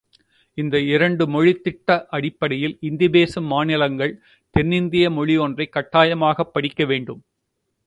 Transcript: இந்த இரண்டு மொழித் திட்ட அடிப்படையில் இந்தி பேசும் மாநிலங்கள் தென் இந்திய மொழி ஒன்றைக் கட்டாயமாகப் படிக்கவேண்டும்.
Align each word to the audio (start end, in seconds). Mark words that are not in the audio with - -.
இந்த 0.57 0.79
இரண்டு 0.85 1.27
மொழித் 1.27 1.63
திட்ட 1.63 2.07
அடிப்படையில் 2.09 2.77
இந்தி 2.81 3.09
பேசும் 3.09 3.45
மாநிலங்கள் 3.45 4.13
தென் 4.55 4.71
இந்திய 4.71 5.09
மொழி 5.09 5.37
ஒன்றைக் 5.37 5.73
கட்டாயமாகப் 5.75 6.53
படிக்கவேண்டும். 6.53 7.21